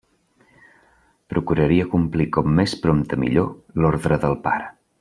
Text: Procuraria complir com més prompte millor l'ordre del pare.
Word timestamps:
Procuraria 1.33 1.85
complir 1.91 2.27
com 2.37 2.57
més 2.61 2.73
prompte 2.87 3.21
millor 3.25 3.53
l'ordre 3.83 4.19
del 4.25 4.39
pare. 4.49 4.73